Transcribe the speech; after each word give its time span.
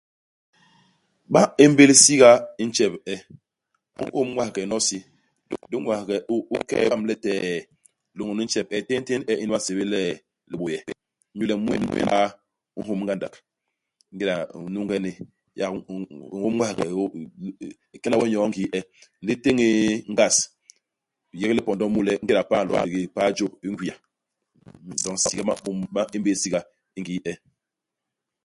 Ba 1.33 1.41
ñémbél 1.57 1.91
siga 2.03 2.29
i 2.61 2.63
ntjep 2.67 2.93
u 2.97 2.99
e. 3.13 3.15
U 4.01 4.03
ñôm 4.19 4.29
ñwaghe 4.33 4.61
nyono 4.63 4.77
i 4.81 4.85
si, 4.87 4.97
u 5.53 5.55
u 5.75 5.79
ñwaghe 5.83 6.15
u 6.33 6.35
u 6.53 6.55
ke'e 6.69 6.83
nga 6.85 6.95
ni 6.97 7.05
letee, 7.09 7.57
lôñni 8.17 8.41
u 8.41 8.45
njtep 8.45 8.67
u 8.69 8.73
e, 8.77 8.77
téntén 8.89 9.21
intjep 9.21 9.41
unu 9.43 9.51
ba 9.53 9.59
nsébél 9.61 9.89
le 9.93 10.01
libôye, 10.51 10.79
inyu 11.33 11.45
le 11.49 11.53
mu 11.63 11.69
nyen 11.79 11.85
paa 12.11 12.25
i 12.79 12.79
nhôm 12.83 12.99
ngandak. 13.03 13.33
Ingéda 14.11 14.35
u 14.59 14.61
n'nunge 14.69 14.95
ni, 15.03 15.11
yak 15.59 15.71
u 15.75 15.77
u 16.33 16.37
ñom 16.41 16.53
ñwaghe 16.57 16.85
u 17.01 17.03
eeh 17.15 17.93
u 17.95 17.97
kena 18.01 18.19
wo 18.19 18.25
nyoo 18.27 18.45
i 18.47 18.51
ngii 18.51 18.67
e, 18.77 18.79
ndi 19.23 19.31
u 19.35 19.39
tén 19.43 19.55
nn 19.55 19.63
ngas, 20.13 20.35
u 21.31 21.35
yék 21.41 21.51
lipondo 21.57 21.83
mu 21.93 21.99
le 22.07 22.13
ingéda 22.21 22.43
paa 22.49 22.61
i 22.61 22.63
nlo 22.65 22.73
ngandigi 22.75 23.13
paa 23.15 23.29
i 23.31 23.35
jôp, 23.37 23.51
i 23.65 23.67
ngwia. 23.71 23.95
Doñ 25.03 25.15
siga 25.23 25.43
ba 25.49 25.53
ñôm 25.63 25.77
ba 25.95 26.01
ñémbél 26.11 26.37
siga 26.43 26.59
i 26.97 27.01
ngii 27.03 27.21
e. 27.31 27.33